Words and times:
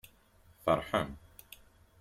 Tfeṛḥem. 0.55 1.09